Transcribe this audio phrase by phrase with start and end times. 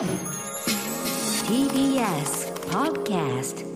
[0.00, 0.08] TBS
[2.70, 3.66] Podcast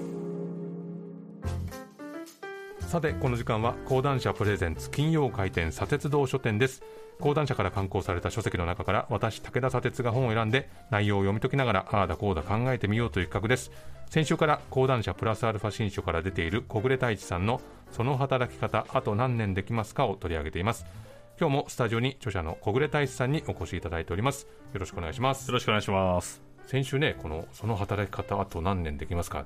[2.80, 6.82] さてこの時間は講談社プレゼンツ金曜回転砂鉄道書店です。
[7.20, 13.70] 講談社から刊行された書籍の中から私武田砂鉄が本を選んで内容を読み解きながらああだこうだ考えてみようという企画です。
[14.08, 17.60] 先週から講談社プラスアルファ新書から出ている小暮太一さんの
[17.92, 20.86] その働き方あと何年できますかを取り上げています。
[21.38, 24.46] 今日もスタジオに著者の小暮太一さんにお越しいただいております。
[24.72, 25.48] よろしくお願いします。
[25.48, 26.42] よろしくお願いします。
[26.66, 29.44] 先週ねこのその働き方あと何年できますか？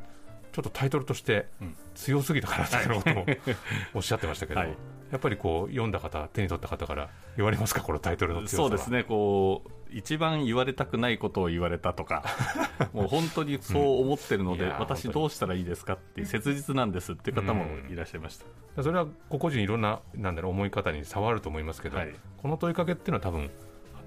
[0.52, 1.46] ちょっとタイトルとして
[1.94, 3.26] 強すぎたからということも
[3.94, 4.74] おっしゃってましたけど、はい。
[5.10, 7.80] やっぱりこう読んだ方手に取った方から言われますか？
[7.80, 8.68] このタイトルの強さは。
[8.68, 12.24] そうですね、こう、一番言われたくないことを言われたとか、
[12.92, 18.38] もう本当にそう思ってるので、うん私どうしたらいいですかって切実なんですっていう方もいらっしゃいまし
[18.76, 18.82] た。
[18.82, 22.14] それは個々人いろんななんだろう思い方に差はあると思いますけど、はい。
[22.42, 23.50] この問いかけっていうのは多分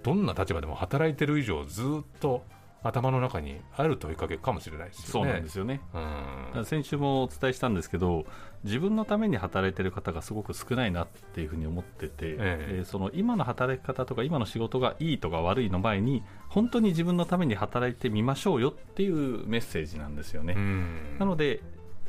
[0.03, 1.85] どんな立場でも働いてる以上ずっ
[2.19, 2.43] と
[2.83, 5.33] 頭の中にある問いかけかもしれないですそうよね。
[5.33, 5.81] なんですよね。
[6.55, 6.65] うん。
[6.65, 8.25] 先週もお伝えしたんですけど
[8.63, 12.79] 自分のために働いてる方がすごく少ないなっていうふうに思ってて、ええ。
[12.83, 20.53] ーその今の働き方とか今の仕事がいいとか悪いの前に本当に自分のために働いてみましょうよっていうメッセージなんですよね。
[20.57, 21.17] うん。
[21.19, 21.61] なので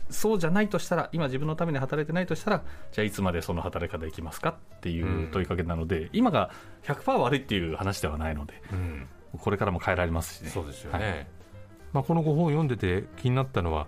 [0.09, 6.51] そうじゃないとしたら今自分のために働いてないとしたらじゃあいつまでその働き方できますかっていう問いかけなので、今が
[6.85, 8.63] 100%悪いっていう話ではないので。
[8.73, 9.07] うん
[9.39, 10.51] これからも変えられますしね。
[10.51, 11.27] そうですよね、はい。
[11.93, 13.87] まあ、このご本を読んでて気になったのは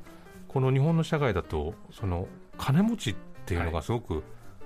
[0.49, 2.29] この日本の社会だとその
[2.59, 3.15] 金持ちっ
[3.47, 4.23] ていうのがすごく、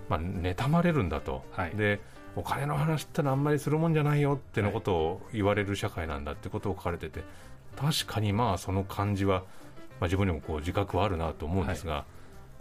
[0.09, 1.71] まあ、妬まれるんだと、はい。
[1.77, 2.01] で
[2.37, 7.25] お金の話ってのはあんまりするもんじゃないよってのことを言われる社会なんだってことを書かれてて
[7.77, 9.45] 確かにまあその感じは、ま
[10.03, 12.05] あ、自分にもこう自覚はあるなと思うんですが、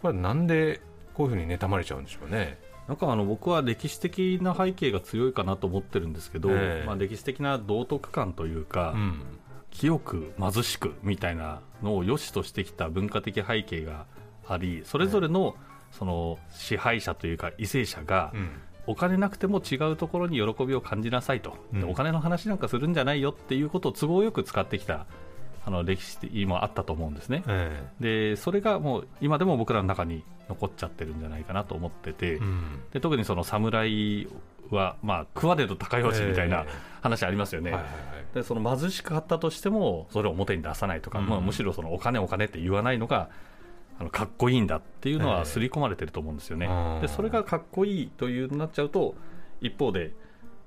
[0.02, 0.82] これはなんで
[1.14, 2.58] こういうふうに妬まれちゃうんでしょうね？
[2.88, 6.88] なんかあの僕は歴史的な背景が強いかなと思ってるんですけど、ええ。
[6.88, 9.22] まあ、歴史的な道徳観というか、うん。
[9.70, 14.06] 清く貧しくみたいなのを良しとしてきた文化的背景が
[14.48, 15.56] ありそれぞれの
[15.92, 18.50] その支配者というか為政者がうん。
[18.90, 21.90] お金なくても違うところに喜びを感じなさいと、でうん。
[21.90, 25.06] お金の話なんかするんじゃないよっていうことを都合よく使ってきた
[25.68, 27.44] あの歴史もあったと思うんですね。
[27.46, 32.80] えでそれがもう今でも僕らの中に残っちゃってるんじゃないかなと思ってて、えうん。
[32.94, 34.30] で特にその侍
[34.70, 36.68] は、まあ、食わねど高用紙みたいなえ
[37.02, 37.76] 話ありますよね。
[38.34, 41.28] でその貧しかったとしてもそれを表に出さないとか、うん。
[41.28, 43.28] まあ、むしろそのお金お金って言わないのが
[44.00, 45.34] あのかっこいいんだっていうのええ。
[45.40, 49.16] は刷り込まれてると思うんですよね、うんでそれがかっこいいというなっちゃうと
[49.60, 50.14] 一方で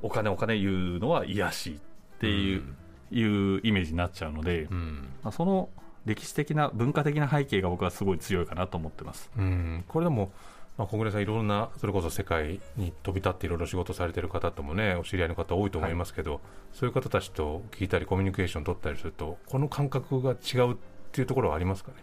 [0.03, 1.79] お金お金言うのは癒やしいっ
[2.21, 2.63] ていう,、
[3.11, 5.09] いうイメージになっちゃうので、うん。
[5.23, 5.69] まあ、その
[6.07, 9.31] 歴史的な文化的な背景が僕はすごい強いかなと思ってます。
[9.37, 10.33] うん、これでも、
[10.79, 16.41] まあ、小暮さん、いろんな、それこそ世界に飛び立っていろいろ仕事されてる方ともね、お知り合いの方多いと思いますけど、
[16.73, 20.77] そういう方たちと聞いたり、コミュニケーション取ったりすると、この感覚が違うっ
[21.13, 21.99] ていうところはありますかね？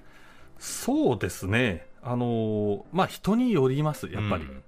[0.60, 1.88] そうですね。
[2.04, 4.64] あのまあ人によりますやっぱり、うん。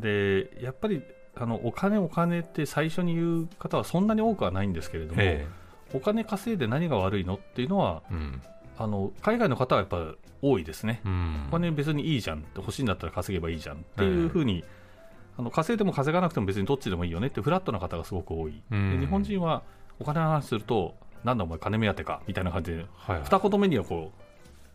[0.00, 1.02] でやっぱり
[1.34, 5.46] あのお金お金って最初に言う方はそんなに多くはないんですけれども、え
[5.94, 8.42] お金稼いで何が悪いのっていうのはえうん。
[8.76, 11.46] あの海外の方はやっぱ多いですね、うん。
[11.48, 14.64] お金別にいいじゃんって欲しいんだったら稼げばいいじゃんっていうふうに、
[15.38, 18.90] あの稼いでも稼がなくても別にどっちでもいいよねってフラットな方がすごく多い、うん。
[18.90, 19.62] で日本人は
[20.00, 23.22] お金の話するとなんだお前金目当てかみたいな感じではいはい。
[23.24, 24.12] 二言目にはこ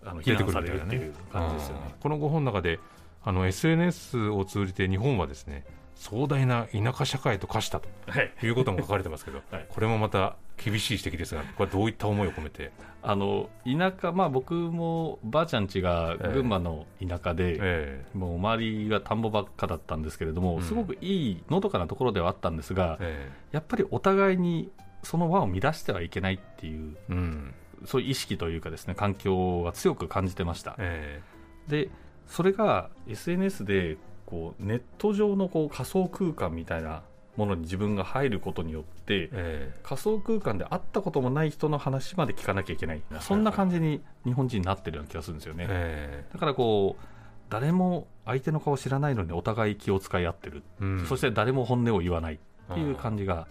[0.03, 1.81] うあの非出てく難されるっていう感じですよね。
[1.85, 2.79] うんこのご本の中で
[3.21, 5.65] あの SNS を通じて日本はですね
[5.99, 8.31] 壮大な田舎社会と化したとはい。
[8.41, 9.65] いうことも書かれてますけど、 はい。
[9.67, 12.71] これもまた厳しい指摘ですがこれはどういった思いを込めて、
[13.03, 20.61] あの田舎、まあ、僕もばあちゃん家が群馬の田舎で、えもう周りが田んぼばっかだったんですけれども、うん。
[20.61, 23.31] すごくいいのどかなところではあったんですがえ、え。
[23.51, 24.71] やっぱりお互いに
[25.03, 27.53] その輪を乱してはいけないっていう、えうん。
[27.83, 30.75] そういう意識というかですね、環境が強く感じてました。
[30.77, 31.21] え
[31.67, 31.89] で、
[32.25, 33.97] それが SNS で
[34.29, 37.03] こうネット上のこう仮想空間みたいな
[37.35, 39.79] ものに自分が入ることによって、ええ。
[39.83, 45.65] 仮想空間で会ったこともない人の話まで聞かなきゃいけない、そんな感じに日本人になってるような気がするんですよね。
[45.69, 47.05] えだからこう
[47.49, 51.05] 誰も相手の顔知らないのにお互い気を使い合ってる、えうん。
[51.07, 52.39] そして誰も本音を言わない。
[52.71, 53.47] っていう感じが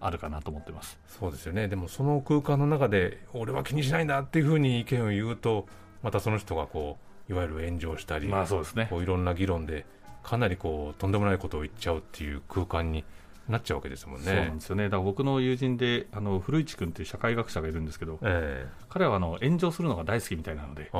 [0.00, 0.98] あるかなと思ってます。
[1.08, 1.68] そうですよね。
[1.68, 5.66] でもその空間の中で俺は気にしないんだっていうふうに意見を言うと
[6.02, 6.96] またその人がこ
[7.28, 8.86] ういわゆる炎上したり、まあそうですね。
[8.88, 9.84] こういろんな議論で
[10.22, 13.04] かなりこうとんでもないことを言っちゃうっていう空間に
[13.48, 14.26] なっちゃうわけですもんね。
[14.26, 14.84] そうなんですよね。
[14.84, 20.90] だから僕の友人であの古市君っていう社会学者がいるんですけど、え彼はあの炎上するのが大好きみたいなので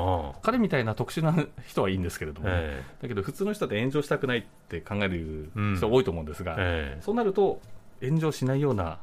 [0.41, 1.33] 彼みたいな特殊な
[1.65, 7.61] 人はいいんですけれども、えだけど普通の人で炎上したくないって考えるうん人多いと思うんですが、ええそうなると
[8.01, 8.99] 炎上しないような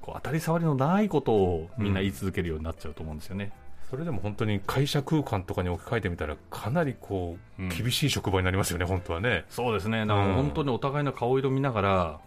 [0.00, 3.52] こう当たり障りのないことをみんな言い続けるようになっちゃうと思うんですよね。
[3.90, 7.68] それでも本当に会社空間とかに置き換えてみたらかなりこう、うん。
[7.70, 9.44] 厳しい職場になりますよね本当はね。
[9.48, 12.20] そうですね、だから本当にお互いの顔色見ながら、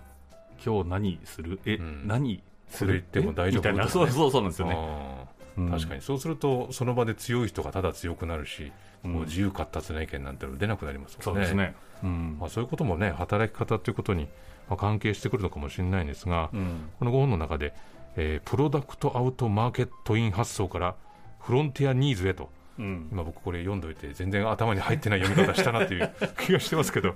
[0.66, 2.08] 今日何する、え、うん。
[2.08, 2.98] 何する？
[2.98, 3.62] っても大丈夫？
[3.62, 4.76] みたいな、そうそうそうなんですよね。
[4.76, 5.26] あ
[5.58, 5.68] うん。
[5.68, 6.02] ー確かに。
[6.02, 8.72] そうするとその場で強い人がただ強くなるし、
[9.04, 9.14] うん。
[9.14, 11.24] もう自由闊達な意見なんての出なくなりますもね。
[11.24, 11.76] そうんですね。
[12.04, 12.38] うん。
[12.40, 14.28] まあ、そういうこともね働き方ということに
[14.68, 16.90] まあ関係してくるのかもしれないんですが、うん。
[16.98, 17.74] この5本の中で、
[18.16, 20.96] えープロダクトアウトマーケットイン発想から
[21.42, 22.50] フロンティアニーズへと。
[22.80, 23.10] うん。
[23.12, 27.16] 今僕これ読んどいて全然頭に入ってない読み方したなっていう 気がしてますけど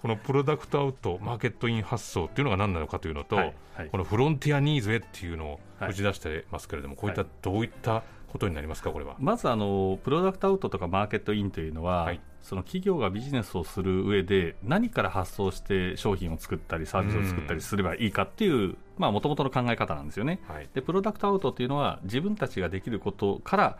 [0.00, 3.88] このプロダクトアウトマーケットイン発想っていうのが何なのかというのと、はいはい。
[3.88, 8.02] このフロンティアニーズへっていうのをはい打ち出してますけれども、こういったどういった
[8.34, 9.14] ことになりますかこれは？
[9.20, 12.20] まずあの、プロダクトアウトとかマーケットインというのは、はい。
[12.42, 20.40] その企業がビジネスをする上で、何から発想して商品を作ったり、サービスを作ったりすればいいかっていう、まあ、もともとの考え方なんですよね。
[20.48, 20.68] はい。
[20.74, 23.78] でプロダクトアウトっていうのは自分たちができることから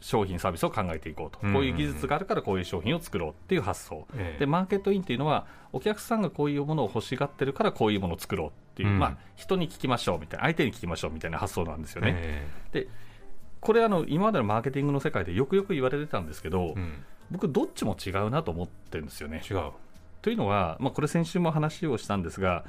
[0.00, 4.40] 商品サービスを考えていこうと、うんこういう技術があるからこういう商品を作ろうっていう発想、ええ。
[4.40, 8.98] でマーケットインっていうのはお客さんがこういうものを欲しがってるからこういうものを作ろうっていう、うん。
[8.98, 12.14] まあ、人に聞きましょうみたいな相手に聞きましょうみたいな発想なんですよね。
[12.16, 12.48] え。
[12.72, 12.88] で
[13.60, 17.04] これあの今までのマーケティングの世界でよくよく言われてたんですけど、えうん。
[17.30, 19.42] 僕どっちも違うなと思ってるんですよね。
[19.48, 19.70] 違う。
[20.22, 22.64] というのは、まあ、これ先週も話をしたんですが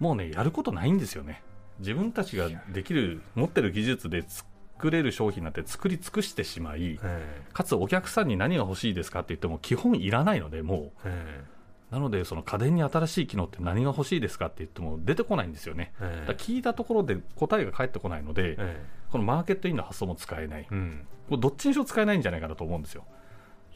[0.00, 1.42] もうねやることないんですよね。
[1.78, 11.46] 自分たちができる持ってる技術で作れる商品なんて作り尽くしてしまいえかつお客さんに何が欲しいですかって言っても基本いらないのでもえう
[11.92, 15.92] なのでその家電に新しい機能って何が欲しいですかって言っても出てこないんですよね。
[16.00, 16.26] ええ。
[16.26, 20.62] だ聞いたところで答えが返ってこないのでえこのマーケットインの発想も使えない。
[20.62, 21.06] えうん。
[21.28, 23.04] これどっちにしろ使えないんじゃないかなと思うんですよ。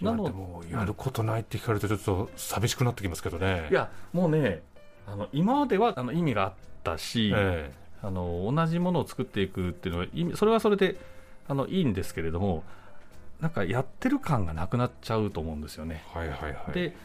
[0.01, 3.69] なのでもやることないって聞かれるとちょっと寂しくなってきますけどね。
[3.71, 4.63] いやもうね
[5.07, 6.53] あの今まではあの意味があっ
[6.83, 7.71] たし、え
[8.03, 10.97] あの同じものを作っていくっていうのはそれはそれで
[11.49, 12.65] あのいいんですけれども
[13.41, 16.05] なんかやってる感がなくなっちゃうと思うんですよね。
[16.15, 16.73] えはいはいはい。
[16.73, 16.97] で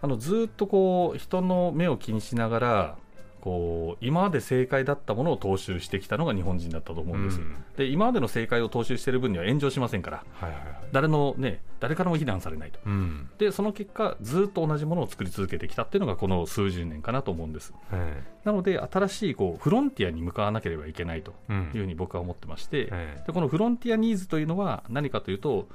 [0.00, 2.96] あのずっとこう人の目を気にしながら
[3.40, 7.56] こう今まで正解だったものを踏襲してきたのが日本人だったと思うんです、うん。
[7.76, 10.78] で今までの正解を踏襲している分には炎上しませんからはいはいはい。
[10.92, 12.80] 誰のね誰からも非難されないと。
[12.84, 13.28] うん。
[13.38, 17.72] でその結果ずっと同じものを作り続けてきたっていうのがこの数十年かなと思うんです。
[17.92, 25.68] えなので新しいこうフロンティアに向かわなければいけないというふうに僕は思ってまして、ええでこのフロンティアニーズというのは何かというと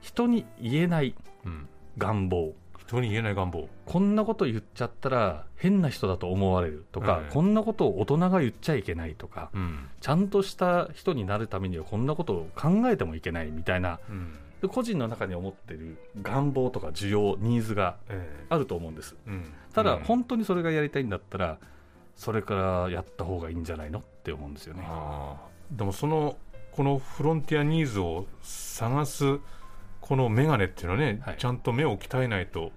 [0.00, 1.14] 人に言えない
[1.44, 1.68] うん。
[1.98, 2.54] 願望
[2.90, 3.68] 人に言えない願望。
[3.86, 9.88] こんなこと言っちゃったら変な人だと思われるとか、ええこんなことを大人が言っちゃいけないとかうん。
[10.00, 14.36] ちゃんとした人になるためにはこんなことを考えてもいけないみたいなうん。
[14.60, 19.44] で個人の中に思ってる願望とか需要ニーズがええあると思うんですうん。
[19.72, 21.58] ただ、うん本当にそれがやりたいんだったら
[22.16, 24.82] それからやった方がいいんじゃないのって思うんですよね
[25.70, 26.36] でもその
[26.72, 29.38] このフロンティアニーズを探す
[30.00, 32.72] この眼鏡っていうのはね、はいちゃんと目を鍛えないと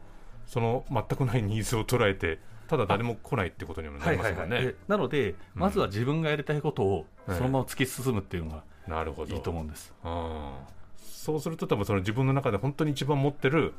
[0.46, 5.38] その全くないニーズを捉えてただ誰も来ないってことにもなりますよね、でなので、うん。
[5.56, 9.34] まずは自分がやりたいことをええそのまま突き進むっていうのがなるほど。
[9.34, 11.04] いいと思うんです、あー。
[11.04, 13.74] そうすると多分その自分の中で本当に一番持ってる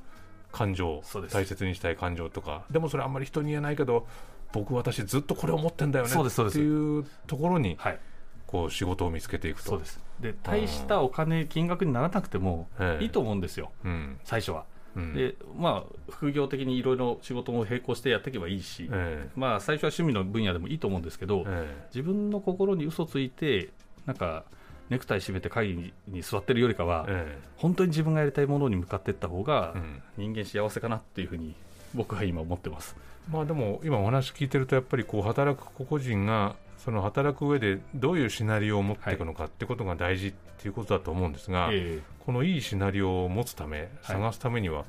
[0.52, 2.64] 感情大切にしたい感情とか。
[2.70, 4.06] でもそれあんまり人に言えないけど
[4.52, 7.98] 僕私ずっとこれを持ってんだよねっていうところにはい。
[8.46, 9.70] こう仕事を見つけていくと。
[9.70, 10.00] そうです。
[10.20, 13.04] で大したお金金額にならなくてもええ。
[13.04, 14.20] いいと思うんですよ、うん。
[14.22, 14.64] 最初は、
[14.96, 15.14] うん。
[15.14, 21.86] でまあ副業的にいろいろ仕事も並行してやっていけばいいし、えまあ最初は趣味の分野でもいいと思うんですけど、ええ。
[21.94, 23.70] 自分の心に嘘ついて
[24.06, 24.44] なんか
[24.90, 29.74] ネクタイ締めて会議に座ってるよりかは、え本当に自分がやりたいものに向かっていった方が、
[30.16, 31.54] 人間幸せかなっていうふうに
[31.94, 32.96] 僕は今思ってます。
[33.30, 44.84] まあでも今お話聞いてるとやっぱりこう働く個々人がその働く上でどういうシナリオを持っていくのかってことが大事っていうことだと思うんですが、えこのいいシナリオを持つためはい探すためには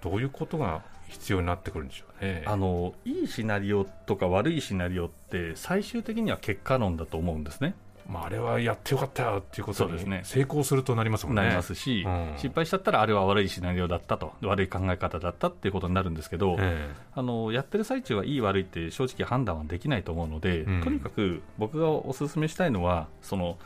[0.00, 2.42] どういうことが必要になってくるんでしょうね。
[2.42, 7.74] えあのいいシナリオとか悪いシナリオって最終的には結果論だと思うんですね。
[8.10, 10.22] まあ、あれはやってよかったよっていうことにそうですね。
[10.24, 11.42] 成功するとなりますもんね。
[11.42, 12.32] なりますし、うん。
[12.36, 20.82] 失敗しちゃったらあれは悪いシナリオだったと悪い考え方だったっていうことになるんですけど、えあのやってる最中はいい悪いって正直判断はできないと思うので、うん。
[20.82, 23.58] とにかく僕がお勧めしたいのはその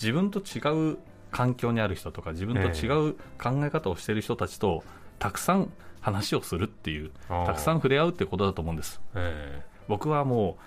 [0.00, 0.98] 自分と違う
[1.30, 4.82] 環境にある人とか自分と違う考え方をしている人たちと
[5.20, 9.00] たくさん話をするっていうたくさん触れ合うってことだと思うんです。
[9.14, 9.62] え。
[9.86, 10.64] 僕はもう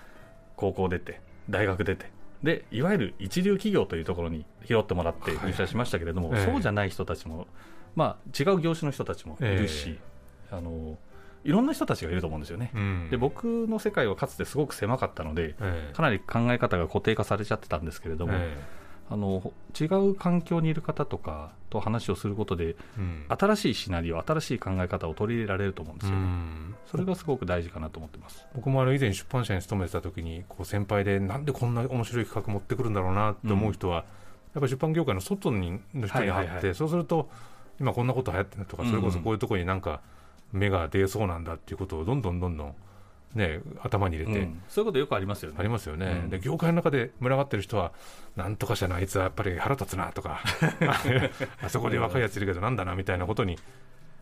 [0.56, 2.10] 高校出て大学出て
[2.42, 6.44] でいわゆる一流企業というところに拾ってもらって入社しましたけれども、ええ。
[6.44, 7.46] そうじゃない人たちも、
[7.94, 9.98] まあ、違う業種の人たちもいるし、
[10.50, 10.98] あの
[11.44, 12.70] いろんな人たちがいると思うんですよね。
[12.74, 13.08] うん。
[13.10, 15.94] で僕の世界はかつてすごく狭かったので、ええ。
[15.94, 18.56] かなり考え方が固定化されちゃってたんですけれども、え
[19.08, 23.26] あの違う環境にいる方とかと話をすることで、えうん。
[23.28, 26.26] 新しいシナリオ、新しい考え方を取り入れられると思うんですうよね。
[26.26, 26.74] ん。
[26.86, 28.46] それがすごく大事かなと思ってます。
[28.54, 34.04] 僕もあの以前出版社に勤めてた時にこう先輩でなんでこんな面白い企画持ってくるんだろうなって思う人は、やっ
[34.54, 36.74] ぱり出版業界の外にの人に会って、はいはいはい。
[36.74, 37.28] そうすると
[37.80, 40.00] 今こんなこと流行ってるとか、うんそれこそこういうところになんか
[40.52, 42.74] 目が出そうなんだっていうことをどんどんどんどん
[43.34, 44.62] ね頭に入れて、うん。
[44.68, 45.56] そういうことよくありますよね。
[45.58, 46.30] ありますよね、うん。
[46.30, 47.92] で業界の中で群がってる人は、
[48.36, 50.40] なんとか社のあいつはやっぱり腹立つなとか、
[51.62, 53.58] あそこで若いやついるけどなんだなみたいなことに、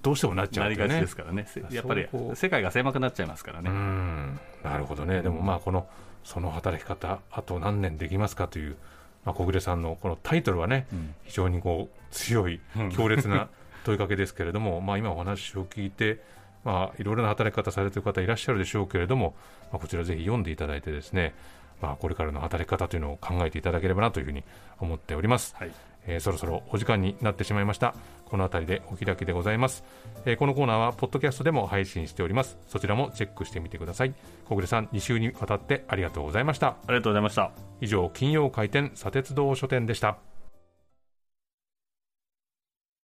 [0.02, 0.76] どうしてもなっちゃうね。
[0.76, 1.46] なりがちですからね。
[1.48, 3.70] せやっぱり世界が狭くなっちゃいますからうね。
[3.70, 4.38] ん。
[4.62, 5.88] なるほどね、でもまあ、この
[6.24, 8.76] その働き方、あと何年できますかという、
[9.24, 11.14] まあ、小暮さんのこのタイトルはね、うん。
[11.24, 12.60] 非常にこう強い、
[12.94, 13.48] 強烈な
[13.84, 16.22] 問いかけですけれども、まあ今お話を聞いて、
[16.64, 19.34] まあ、いろいろな働き方されている方いらっしゃるでしょうけれども、
[19.70, 21.34] まあ、こちらぜひ読んでいただいてですね、
[21.80, 24.42] まあ、これからの働き方というのを考えていただければなというふうに
[24.80, 25.54] 思っております。
[25.56, 25.70] はい。
[26.06, 27.94] えーそろそろお時間になってしまいました
[28.26, 29.84] この辺りでお開きでございます、
[30.26, 34.14] えーこのコーナーはポッドキャストでも配信しておりますそちらもチェックしてみてください
[34.48, 37.52] 小暮さん2週にわたってありがとうございましたありがとうございました。
[37.80, 40.18] 以上金曜開店砂鉄道書店でした